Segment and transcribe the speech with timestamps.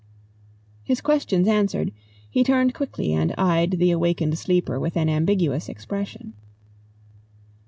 [0.83, 1.93] His questions answered,
[2.27, 6.33] he turned quickly and eyed the awakened sleeper with an ambiguous expression.